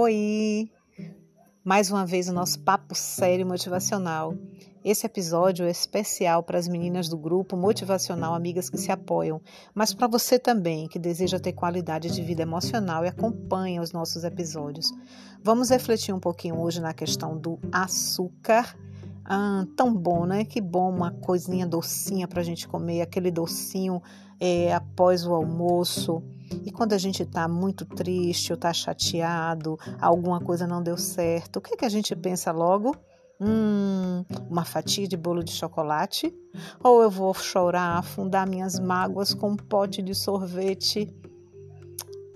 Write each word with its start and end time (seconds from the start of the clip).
Oi! 0.00 0.70
Mais 1.64 1.90
uma 1.90 2.06
vez 2.06 2.28
o 2.28 2.32
nosso 2.32 2.60
papo 2.60 2.94
sério 2.94 3.44
motivacional. 3.44 4.32
Esse 4.84 5.04
episódio 5.04 5.66
é 5.66 5.70
especial 5.72 6.40
para 6.40 6.56
as 6.56 6.68
meninas 6.68 7.08
do 7.08 7.18
grupo 7.18 7.56
motivacional 7.56 8.32
Amigas 8.32 8.70
que 8.70 8.78
se 8.78 8.92
apoiam, 8.92 9.40
mas 9.74 9.92
para 9.92 10.06
você 10.06 10.38
também 10.38 10.86
que 10.86 11.00
deseja 11.00 11.40
ter 11.40 11.52
qualidade 11.52 12.12
de 12.12 12.22
vida 12.22 12.42
emocional 12.42 13.04
e 13.04 13.08
acompanha 13.08 13.82
os 13.82 13.90
nossos 13.90 14.22
episódios. 14.22 14.92
Vamos 15.42 15.70
refletir 15.70 16.14
um 16.14 16.20
pouquinho 16.20 16.60
hoje 16.60 16.80
na 16.80 16.94
questão 16.94 17.36
do 17.36 17.58
açúcar. 17.72 18.78
Ah, 19.30 19.66
tão 19.76 19.94
bom, 19.94 20.24
né? 20.24 20.42
Que 20.42 20.58
bom 20.58 20.88
uma 20.88 21.10
coisinha 21.10 21.66
docinha 21.66 22.26
para 22.26 22.40
a 22.40 22.44
gente 22.44 22.66
comer, 22.66 23.02
aquele 23.02 23.30
docinho 23.30 24.02
é, 24.40 24.72
após 24.72 25.26
o 25.26 25.34
almoço. 25.34 26.22
E 26.64 26.72
quando 26.72 26.94
a 26.94 26.98
gente 26.98 27.24
está 27.24 27.46
muito 27.46 27.84
triste 27.84 28.52
ou 28.52 28.54
está 28.54 28.72
chateado, 28.72 29.78
alguma 30.00 30.40
coisa 30.40 30.66
não 30.66 30.82
deu 30.82 30.96
certo, 30.96 31.56
o 31.56 31.60
que, 31.60 31.76
que 31.76 31.84
a 31.84 31.90
gente 31.90 32.16
pensa 32.16 32.50
logo? 32.52 32.96
Hum, 33.38 34.24
uma 34.48 34.64
fatia 34.64 35.06
de 35.06 35.16
bolo 35.16 35.44
de 35.44 35.52
chocolate? 35.52 36.34
Ou 36.82 37.02
eu 37.02 37.10
vou 37.10 37.34
chorar, 37.34 37.98
afundar 37.98 38.48
minhas 38.48 38.80
mágoas 38.80 39.34
com 39.34 39.50
um 39.50 39.56
pote 39.56 40.00
de 40.00 40.14
sorvete? 40.14 41.14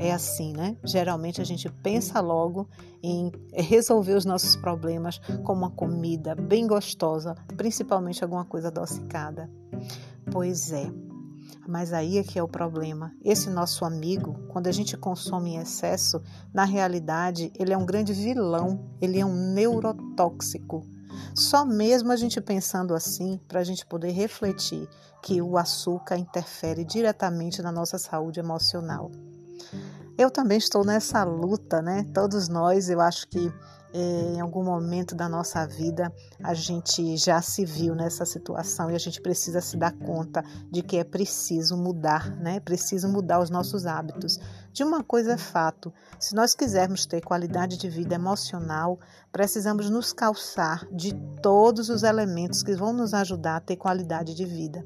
É 0.03 0.11
assim, 0.11 0.53
né? 0.53 0.77
Geralmente 0.83 1.41
a 1.41 1.45
gente 1.45 1.71
pensa 1.71 2.19
logo 2.19 2.69
em 3.01 3.31
resolver 3.55 4.15
os 4.15 4.25
nossos 4.25 4.57
problemas 4.57 5.21
com 5.45 5.53
uma 5.53 5.71
comida 5.71 6.35
bem 6.35 6.67
gostosa, 6.67 7.37
principalmente 7.57 8.21
alguma 8.21 8.45
coisa 8.45 8.67
adocicada. 8.67 9.49
Pois 10.33 10.73
é, 10.73 10.91
mas 11.69 11.93
aí 11.93 12.19
é 12.19 12.25
que 12.25 12.37
é 12.37 12.43
o 12.43 12.49
problema. 12.49 13.15
Esse 13.25 13.49
nosso 13.49 13.85
amigo, 13.85 14.35
quando 14.49 14.67
a 14.67 14.73
gente 14.73 14.97
consome 14.97 15.51
em 15.51 15.59
excesso, 15.59 16.21
na 16.53 16.65
realidade, 16.65 17.53
ele 17.57 17.73
é 17.73 17.79
um 17.79 17.87
grande 17.87 18.13
vilão, 18.13 18.85
ele 19.01 19.21
é 19.21 19.25
um 19.25 19.53
neurotóxico. 19.53 20.85
Só 21.33 21.65
mesmo 21.65 22.11
a 22.11 22.17
gente 22.17 22.41
pensando 22.41 22.93
assim, 22.93 23.39
para 23.47 23.61
a 23.61 23.65
gente 23.65 23.87
poder 23.87 24.11
refletir 24.11 24.89
que 25.23 25.41
o 25.41 25.57
açúcar 25.57 26.17
interfere 26.17 26.85
diretamente 26.85 27.63
na 27.63 27.71
nossa 27.71 27.99
saúde 27.99 28.41
emocional. 28.41 29.13
Eu 30.19 30.31
também 30.31 30.59
estou 30.59 30.85
nessa 30.85 31.25
luta, 31.25 31.81
né? 31.81 32.05
Todos 32.13 32.49
nós, 32.49 32.91
eu 32.91 33.01
acho 33.01 33.27
que 33.29 33.53
é, 33.95 33.99
em 34.35 34.41
algum 34.41 34.65
momento 34.65 35.15
da 35.15 35.29
nossa 35.29 35.67
vida 35.67 36.13
a 36.43 36.55
gente 36.55 37.17
já 37.17 37.43
se 37.43 37.65
viu 37.65 37.95
nessa 37.95 38.25
situação 38.25 38.91
e 38.91 38.95
a 38.95 38.99
gente 38.99 39.21
precisa 39.21 39.61
se 39.61 39.77
dar 39.77 39.93
conta 39.93 40.43
de 40.71 40.83
que 40.83 40.97
é 40.97 41.05
preciso 41.05 41.77
mudar, 41.77 42.31
né? 42.37 42.61
Preciso 42.61 43.09
mudar 43.09 43.41
os 43.41 43.51
nossos 43.51 43.87
hábitos. 43.87 44.39
De 44.73 44.83
uma 44.83 45.03
coisa 45.03 45.33
é 45.33 45.39
fato: 45.39 45.93
se 46.19 46.35
nós 46.35 46.55
quisermos 46.55 47.07
ter 47.07 47.21
qualidade 47.21 47.77
de 47.77 47.89
vida 47.89 48.15
emocional, 48.15 48.99
precisamos 49.31 49.91
nos 49.91 50.13
calçar 50.13 50.87
de 50.91 51.15
todos 51.43 51.89
os 51.89 52.03
elementos 52.03 52.63
que 52.63 52.75
vão 52.75 52.93
nos 52.93 53.13
ajudar 53.13 53.57
a 53.57 53.61
ter 53.61 53.77
qualidade 53.77 54.35
de 54.35 54.45
vida. 54.45 54.85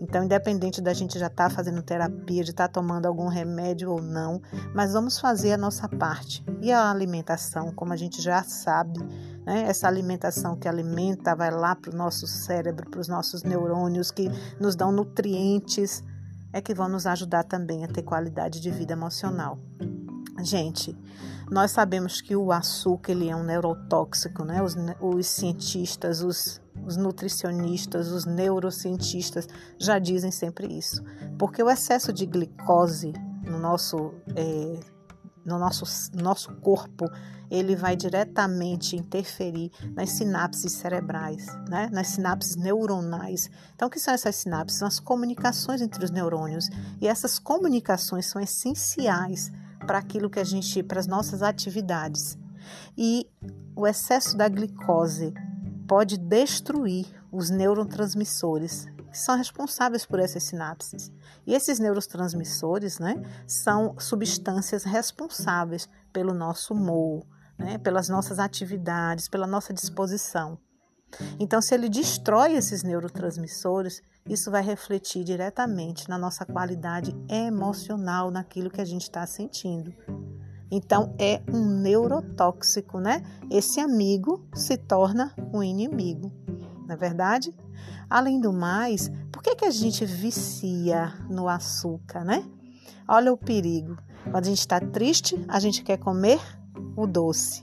Então, 0.00 0.24
independente 0.24 0.80
da 0.80 0.92
gente 0.92 1.18
já 1.18 1.26
estar 1.26 1.48
tá 1.48 1.54
fazendo 1.54 1.82
terapia, 1.82 2.44
de 2.44 2.50
estar 2.50 2.68
tá 2.68 2.72
tomando 2.72 3.06
algum 3.06 3.28
remédio 3.28 3.90
ou 3.90 4.02
não, 4.02 4.42
mas 4.74 4.92
vamos 4.92 5.18
fazer 5.18 5.52
a 5.52 5.56
nossa 5.56 5.88
parte. 5.88 6.44
E 6.60 6.70
a 6.70 6.90
alimentação, 6.90 7.72
como 7.72 7.92
a 7.92 7.96
gente 7.96 8.20
já 8.20 8.42
sabe, 8.42 8.98
né? 9.44 9.62
essa 9.62 9.88
alimentação 9.88 10.56
que 10.56 10.68
alimenta 10.68 11.34
vai 11.34 11.50
lá 11.50 11.74
para 11.74 11.92
o 11.92 11.96
nosso 11.96 12.26
cérebro, 12.26 12.90
para 12.90 13.00
os 13.00 13.08
nossos 13.08 13.42
neurônios, 13.42 14.10
que 14.10 14.28
nos 14.60 14.76
dão 14.76 14.92
nutrientes, 14.92 16.04
é 16.52 16.60
que 16.60 16.74
vão 16.74 16.88
nos 16.88 17.06
ajudar 17.06 17.44
também 17.44 17.84
a 17.84 17.88
ter 17.88 18.02
qualidade 18.02 18.60
de 18.60 18.70
vida 18.70 18.92
emocional. 18.92 19.58
Gente, 20.42 20.96
nós 21.50 21.70
sabemos 21.70 22.20
que 22.20 22.36
o 22.36 22.52
açúcar 22.52 23.12
ele 23.12 23.30
é 23.30 23.36
um 23.36 23.42
neurotóxico, 23.42 24.44
né? 24.44 24.62
Os, 24.62 24.76
os 25.00 25.26
cientistas, 25.26 26.20
os 26.20 26.60
os 26.86 26.96
nutricionistas, 26.96 28.08
os 28.08 28.24
neurocientistas 28.24 29.48
já 29.78 29.98
dizem 29.98 30.30
sempre 30.30 30.66
isso, 30.66 31.02
porque 31.38 31.62
o 31.62 31.68
excesso 31.68 32.12
de 32.12 32.24
glicose 32.26 33.12
no 33.44 33.58
nosso, 33.58 34.14
é, 34.34 34.80
no 35.44 35.58
nosso, 35.58 35.84
nosso 36.14 36.54
corpo 36.56 37.06
ele 37.50 37.76
vai 37.76 37.94
diretamente 37.94 38.96
interferir 38.96 39.70
nas 39.94 40.10
sinapses 40.10 40.72
cerebrais, 40.72 41.46
né? 41.68 41.88
nas 41.92 42.08
sinapses 42.08 42.56
neuronais. 42.56 43.48
Então, 43.74 43.88
o 43.88 43.90
que 43.90 44.00
são 44.00 44.14
essas 44.14 44.34
sinapses? 44.36 44.78
São 44.78 44.88
as 44.88 44.98
comunicações 44.98 45.80
entre 45.80 46.04
os 46.04 46.10
neurônios. 46.10 46.68
E 47.00 47.06
essas 47.06 47.38
comunicações 47.38 48.26
são 48.26 48.40
essenciais 48.40 49.52
para 49.86 49.98
aquilo 49.98 50.28
que 50.28 50.40
a 50.40 50.44
gente, 50.44 50.82
para 50.82 50.98
as 50.98 51.06
nossas 51.06 51.42
atividades. 51.42 52.36
E 52.98 53.28
o 53.76 53.86
excesso 53.86 54.36
da 54.36 54.48
glicose 54.48 55.32
pode 55.86 56.16
destruir 56.16 57.06
os 57.30 57.50
neurotransmissores 57.50 58.86
que 59.10 59.18
são 59.18 59.36
responsáveis 59.36 60.04
por 60.04 60.18
essas 60.18 60.42
sinapses. 60.42 61.12
E 61.46 61.54
esses 61.54 61.78
neurotransmissores 61.78 62.98
né, 62.98 63.22
são 63.46 63.98
substâncias 63.98 64.84
responsáveis 64.84 65.88
pelo 66.12 66.34
nosso 66.34 66.74
humor, 66.74 67.26
né, 67.58 67.78
pelas 67.78 68.08
nossas 68.08 68.38
atividades, 68.38 69.28
pela 69.28 69.46
nossa 69.46 69.72
disposição. 69.72 70.58
Então, 71.38 71.62
se 71.62 71.74
ele 71.74 71.88
destrói 71.88 72.54
esses 72.54 72.82
neurotransmissores, 72.82 74.02
isso 74.28 74.50
vai 74.50 74.62
refletir 74.62 75.24
diretamente 75.24 76.08
na 76.08 76.18
nossa 76.18 76.44
qualidade 76.44 77.14
emocional, 77.28 78.30
naquilo 78.30 78.70
que 78.70 78.80
a 78.80 78.84
gente 78.84 79.02
está 79.02 79.24
sentindo. 79.24 79.94
Então 80.70 81.14
é 81.18 81.40
um 81.52 81.64
neurotóxico, 81.80 82.98
né? 82.98 83.22
Esse 83.50 83.80
amigo 83.80 84.44
se 84.54 84.76
torna 84.76 85.32
um 85.52 85.62
inimigo, 85.62 86.32
não 86.86 86.94
é 86.94 86.96
verdade? 86.96 87.54
Além 88.08 88.40
do 88.40 88.52
mais, 88.52 89.10
por 89.32 89.42
que, 89.42 89.54
que 89.54 89.64
a 89.64 89.70
gente 89.70 90.04
vicia 90.04 91.12
no 91.28 91.48
açúcar, 91.48 92.24
né? 92.24 92.44
Olha 93.08 93.32
o 93.32 93.36
perigo. 93.36 93.96
Quando 94.24 94.44
a 94.44 94.48
gente 94.48 94.58
está 94.58 94.80
triste, 94.80 95.42
a 95.48 95.60
gente 95.60 95.82
quer 95.82 95.98
comer 95.98 96.40
o 96.96 97.06
doce. 97.06 97.62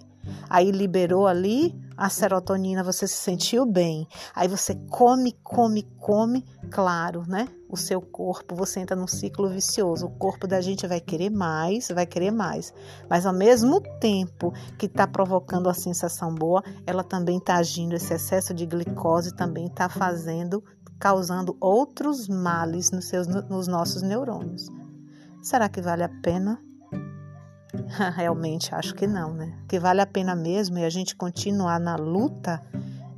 Aí 0.50 0.72
liberou 0.72 1.28
ali 1.28 1.76
a 1.96 2.10
serotonina, 2.10 2.84
você 2.84 3.08
se 3.08 3.16
sentiu 3.16 3.66
bem. 3.66 4.08
Aí 4.36 4.48
você 4.48 4.76
come, 4.90 5.34
come, 5.44 5.84
come, 6.00 6.46
claro, 6.72 7.24
né? 7.28 7.48
O 7.70 7.78
seu 7.78 8.02
corpo, 8.02 8.56
você 8.56 8.80
entra 8.80 8.96
num 8.96 9.08
ciclo 9.08 9.50
vicioso. 9.50 10.06
O 10.06 10.12
corpo 10.12 10.48
da 10.48 10.62
gente 10.62 10.86
vai 10.88 11.00
querer 11.00 11.30
mais, 11.30 11.90
vai 11.90 12.06
querer 12.06 12.32
mais. 12.32 12.74
Mas 13.10 13.26
ao 13.26 13.34
mesmo 13.34 13.82
tempo 14.00 14.54
que 14.78 14.86
está 14.86 15.08
provocando 15.08 15.70
a 15.70 15.74
sensação 15.74 16.34
boa, 16.34 16.64
ela 16.86 17.04
também 17.04 17.38
está 17.38 17.56
agindo, 17.56 17.96
esse 17.96 18.14
excesso 18.14 18.54
de 18.54 18.66
glicose 18.66 19.36
também 19.36 19.66
está 19.66 19.90
fazendo, 19.90 20.64
causando 21.00 21.58
outros 21.60 22.28
males 22.28 22.92
nos, 22.92 23.08
seus, 23.08 23.28
nos 23.28 23.68
nossos 23.68 24.02
neurônios. 24.02 24.68
Será 25.42 25.68
que 25.68 25.82
vale 25.82 26.04
a 26.04 26.10
pena? 26.22 26.60
Realmente 28.16 28.74
acho 28.74 28.94
que 28.94 29.08
não, 29.08 29.34
né? 29.34 29.58
Que 29.68 29.80
vale 29.80 30.02
a 30.02 30.06
pena 30.06 30.36
mesmo 30.36 30.78
é 30.78 30.86
a 30.86 30.90
gente 30.90 31.16
continuar 31.16 31.80
na 31.80 31.96
luta 31.96 32.62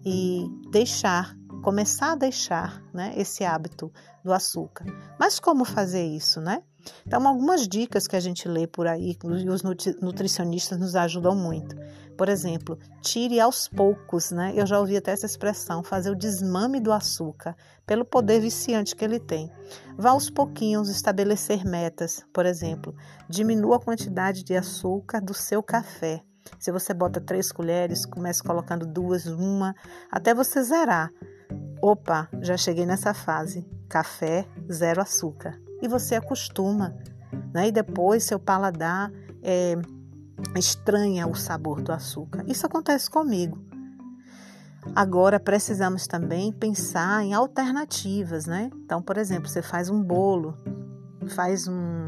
e 0.05 0.47
deixar, 0.71 1.35
começar 1.63 2.13
a 2.13 2.15
deixar, 2.15 2.81
né, 2.93 3.13
esse 3.17 3.43
hábito 3.43 3.91
do 4.23 4.31
açúcar. 4.31 4.85
Mas 5.19 5.39
como 5.39 5.65
fazer 5.65 6.05
isso, 6.05 6.39
né? 6.39 6.61
Então, 7.05 7.27
algumas 7.27 7.67
dicas 7.67 8.07
que 8.07 8.15
a 8.15 8.19
gente 8.19 8.47
lê 8.47 8.67
por 8.67 8.87
aí 8.87 9.15
e 9.23 9.49
os 9.49 9.63
nutricionistas 10.01 10.79
nos 10.79 10.95
ajudam 10.95 11.35
muito. 11.35 11.75
Por 12.17 12.29
exemplo, 12.29 12.79
tire 13.01 13.39
aos 13.39 13.67
poucos, 13.67 14.31
né? 14.31 14.53
Eu 14.55 14.65
já 14.65 14.79
ouvi 14.79 14.95
até 14.95 15.11
essa 15.11 15.25
expressão, 15.25 15.83
fazer 15.83 16.09
o 16.09 16.15
desmame 16.15 16.79
do 16.79 16.93
açúcar, 16.93 17.55
pelo 17.85 18.05
poder 18.05 18.39
viciante 18.39 18.95
que 18.95 19.03
ele 19.03 19.19
tem. 19.19 19.51
Vá 19.97 20.11
aos 20.11 20.29
pouquinhos 20.29 20.89
estabelecer 20.89 21.65
metas. 21.65 22.25
Por 22.33 22.45
exemplo, 22.45 22.95
diminua 23.29 23.75
a 23.75 23.81
quantidade 23.81 24.43
de 24.43 24.55
açúcar 24.55 25.19
do 25.19 25.33
seu 25.33 25.61
café. 25.61 26.23
Se 26.59 26.71
você 26.71 26.93
bota 26.93 27.19
três 27.19 27.51
colheres, 27.51 28.05
comece 28.05 28.41
colocando 28.41 28.85
duas, 28.85 29.25
uma, 29.25 29.75
até 30.11 30.33
você 30.33 30.63
zerar. 30.63 31.11
Opa, 31.81 32.29
já 32.41 32.55
cheguei 32.55 32.85
nessa 32.85 33.13
fase. 33.13 33.67
Café, 33.89 34.47
zero 34.71 35.01
açúcar 35.01 35.64
e 35.81 35.87
você 35.87 36.15
acostuma. 36.15 36.95
Né? 37.53 37.67
E 37.67 37.71
depois 37.71 38.23
seu 38.23 38.39
paladar 38.39 39.11
é, 39.41 39.75
estranha 40.55 41.27
o 41.27 41.35
sabor 41.35 41.81
do 41.81 41.91
açúcar. 41.91 42.43
Isso 42.47 42.65
acontece 42.65 43.09
comigo. 43.09 43.57
Agora 44.93 45.39
precisamos 45.39 46.05
também 46.05 46.51
pensar 46.51 47.23
em 47.23 47.33
alternativas, 47.33 48.45
né? 48.45 48.69
Então, 48.83 49.01
por 49.01 49.17
exemplo, 49.17 49.49
você 49.49 49.61
faz 49.61 49.89
um 49.89 50.01
bolo, 50.01 50.55
faz 51.29 51.67
um, 51.67 52.04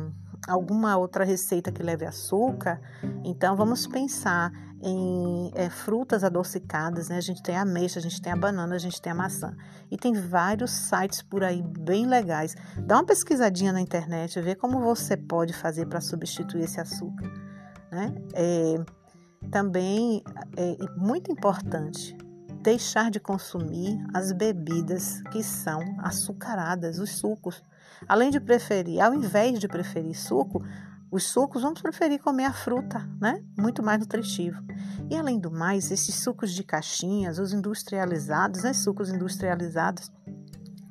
alguma 0.48 0.98
outra 0.98 1.24
receita 1.24 1.72
que 1.72 1.82
leve 1.82 2.06
açúcar, 2.06 2.82
então 3.24 3.56
vamos 3.56 3.88
pensar 3.88 4.52
em 4.82 5.52
é, 5.56 5.70
frutas 5.70 6.24
adocicadas, 6.24 7.10
né? 7.10 7.18
A 7.18 7.22
gente 7.22 7.42
tem 7.42 7.56
a 7.56 7.62
ameixa, 7.62 8.00
a 8.00 8.02
gente 8.02 8.22
tem 8.22 8.32
a 8.32 8.36
banana, 8.36 8.76
a 8.76 8.80
gente 8.80 9.02
tem 9.02 9.12
a 9.12 9.16
maçã. 9.16 9.56
E 9.90 9.98
tem 9.98 10.14
vários 10.14 10.72
sites 10.72 11.22
por 11.22 11.44
aí 11.44 11.64
bem 11.64 12.06
legais. 12.06 12.56
Dá 12.78 12.96
uma 12.96 13.06
pesquisadinha 13.06 13.74
na 13.74 13.82
internet, 13.82 14.40
vê 14.40 14.56
como 14.56 14.80
você 14.80 15.18
pode 15.18 15.54
fazer 15.54 15.88
para 15.88 16.00
substituir 16.00 16.64
esse 16.64 16.80
açúcar, 16.80 17.32
né? 17.92 18.14
É, 18.34 18.76
também 19.50 20.24
é 20.56 20.76
muito 20.98 21.32
importante 21.32 22.16
deixar 22.68 23.10
de 23.10 23.18
consumir 23.18 23.98
as 24.14 24.34
bebidas 24.34 25.22
que 25.32 25.42
são 25.42 25.80
açucaradas, 26.00 27.00
os 27.00 27.12
sucos. 27.12 27.64
Além 28.06 28.30
de 28.30 28.42
preferir, 28.42 29.00
ao 29.00 29.14
invés 29.14 29.58
de 29.58 29.70
preferir 29.70 30.14
suco, 30.14 30.62
os 31.10 31.24
sucos, 31.24 31.62
vamos 31.62 31.82
preferir 31.82 32.20
comer 32.20 32.44
a 32.44 32.52
fruta, 32.52 33.10
né? 33.22 33.42
Muito 33.58 33.82
mais 33.82 34.02
nutritivo. 34.02 34.62
E 35.10 35.16
além 35.16 35.40
do 35.40 35.50
mais, 35.50 35.90
esses 35.92 36.16
sucos 36.16 36.52
de 36.52 36.62
caixinhas, 36.62 37.40
os 37.40 37.54
industrializados, 37.54 38.64
né? 38.64 38.74
Sucos 38.74 39.10
industrializados, 39.10 40.12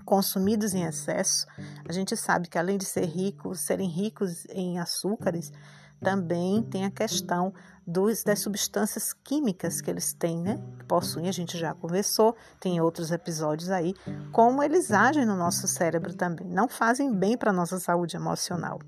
consumidos 0.03 0.73
em 0.73 0.85
excesso, 0.85 1.47
a 1.87 1.93
gente 1.93 2.17
sabe 2.17 2.49
que 2.49 2.57
além 2.57 2.79
de 2.79 2.87
ser 2.87 3.07
serem 3.55 3.91
ricos 3.91 4.47
em 4.49 4.79
açúcares, 4.79 5.53
também 6.01 6.63
tem 6.63 6.85
a 6.85 6.91
questão 6.91 7.53
dos, 7.87 8.25
das 8.25 8.41
substâncias 8.41 9.13
químicas 9.13 9.81
que 9.81 9.91
eles 9.91 10.13
têm, 10.13 10.41
né? 10.41 10.61
Que 10.79 10.85
possuem, 10.85 11.29
a 11.29 11.33
gente 11.33 11.57
já 11.57 11.73
conversou, 11.73 12.35
tem 12.59 12.81
outros 12.81 13.13
episódios 13.13 13.71
aí, 13.71 13.95
como 14.33 14.63
eles 14.63 14.91
agem 14.91 15.25
no 15.25 15.37
nosso 15.37 15.69
cérebro 15.69 16.15
também. 16.15 16.49
Não 16.49 16.69
fazem 16.69 17.15
bem 17.15 17.37
para 17.37 17.51
a 17.51 17.55
nossa 17.55 17.79
saúde 17.79 18.17
emocional. 18.17 18.81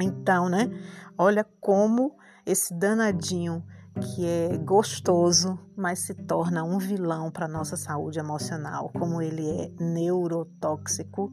Então, 0.00 0.48
né? 0.48 0.70
Olha 1.16 1.46
como 1.60 2.16
esse 2.44 2.74
danadinho 2.74 3.64
que 4.00 4.26
é 4.26 4.56
gostoso, 4.56 5.58
mas 5.76 6.00
se 6.00 6.14
torna 6.14 6.64
um 6.64 6.78
vilão 6.78 7.30
para 7.30 7.44
a 7.44 7.48
nossa 7.48 7.76
saúde 7.76 8.18
emocional, 8.18 8.90
como 8.98 9.20
ele 9.20 9.48
é 9.48 9.70
neurotóxico. 9.78 11.32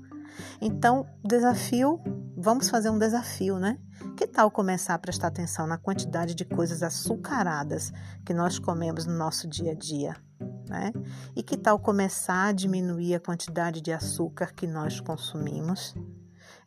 Então, 0.62 1.08
desafio, 1.24 2.00
vamos 2.38 2.70
fazer 2.70 2.90
um 2.90 3.00
desafio, 3.00 3.58
né? 3.58 3.80
Que 4.20 4.28
tal 4.28 4.52
começar 4.52 4.96
a 4.96 5.00
prestar 5.00 5.28
atenção 5.28 5.66
na 5.66 5.78
quantidade 5.78 6.36
de 6.36 6.44
coisas 6.44 6.84
açucaradas 6.84 7.94
que 8.26 8.34
nós 8.34 8.60
comemos 8.60 9.06
no 9.06 9.14
nosso 9.14 9.48
dia 9.48 9.72
a 9.72 9.74
dia? 9.74 10.14
Né? 10.68 10.92
E 11.38 11.42
que 11.42 11.56
tal 11.56 11.80
começar 11.80 12.48
a 12.48 12.52
diminuir 12.52 13.16
a 13.16 13.20
quantidade 13.22 13.80
de 13.80 13.94
açúcar 13.94 14.54
que 14.54 14.68
nós 14.68 15.00
consumimos? 15.00 15.96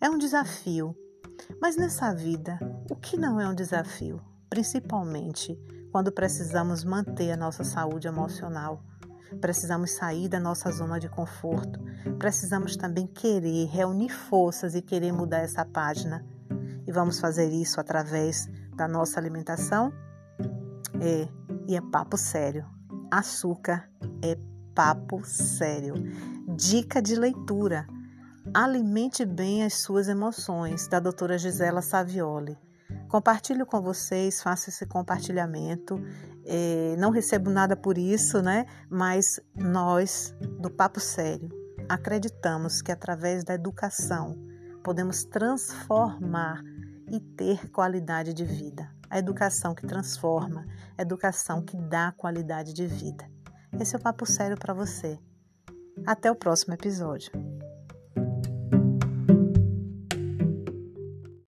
É 0.00 0.08
um 0.08 0.16
desafio, 0.16 0.96
mas 1.60 1.76
nessa 1.76 2.14
vida, 2.14 2.58
o 2.90 2.96
que 2.96 3.18
não 3.18 3.38
é 3.38 3.46
um 3.46 3.54
desafio? 3.54 4.18
Principalmente 4.48 5.54
quando 5.92 6.10
precisamos 6.10 6.84
manter 6.84 7.32
a 7.32 7.36
nossa 7.36 7.64
saúde 7.64 8.08
emocional. 8.08 8.82
Precisamos 9.42 9.90
sair 9.90 10.26
da 10.26 10.40
nossa 10.40 10.70
zona 10.70 10.98
de 10.98 11.10
conforto. 11.10 11.78
Precisamos 12.18 12.76
também 12.76 13.06
querer 13.06 13.66
reunir 13.66 14.08
forças 14.08 14.74
e 14.74 14.80
querer 14.80 15.12
mudar 15.12 15.40
essa 15.40 15.66
página 15.66 16.24
vamos 16.92 17.18
fazer 17.18 17.48
isso 17.48 17.80
através 17.80 18.48
da 18.76 18.86
nossa 18.86 19.18
alimentação? 19.18 19.92
É, 21.00 21.28
e 21.66 21.76
é 21.76 21.80
papo 21.80 22.16
sério. 22.16 22.64
Açúcar 23.10 23.88
é 24.22 24.38
papo 24.74 25.24
sério. 25.24 25.94
Dica 26.56 27.02
de 27.02 27.16
leitura. 27.16 27.86
Alimente 28.54 29.24
bem 29.24 29.64
as 29.64 29.74
suas 29.74 30.08
emoções, 30.08 30.88
da 30.88 31.00
doutora 31.00 31.38
Gisela 31.38 31.80
Savioli. 31.80 32.58
Compartilho 33.08 33.64
com 33.66 33.80
vocês, 33.80 34.42
faço 34.42 34.70
esse 34.70 34.86
compartilhamento. 34.86 36.02
É, 36.44 36.96
não 36.98 37.10
recebo 37.10 37.50
nada 37.50 37.76
por 37.76 37.96
isso, 37.96 38.42
né? 38.42 38.66
Mas 38.90 39.40
nós, 39.54 40.34
do 40.58 40.70
Papo 40.70 40.98
Sério, 40.98 41.48
acreditamos 41.88 42.82
que 42.82 42.90
através 42.90 43.44
da 43.44 43.54
educação 43.54 44.36
podemos 44.82 45.24
transformar 45.24 46.62
e 47.12 47.20
ter 47.20 47.70
qualidade 47.70 48.32
de 48.32 48.44
vida. 48.44 48.90
A 49.10 49.18
educação 49.18 49.74
que 49.74 49.86
transforma, 49.86 50.66
a 50.96 51.02
educação 51.02 51.62
que 51.62 51.76
dá 51.76 52.10
qualidade 52.12 52.72
de 52.72 52.86
vida. 52.86 53.30
Esse 53.78 53.94
é 53.94 53.98
o 53.98 54.02
papo 54.02 54.24
sério 54.24 54.56
para 54.58 54.72
você. 54.72 55.18
Até 56.06 56.30
o 56.30 56.34
próximo 56.34 56.72
episódio. 56.72 57.30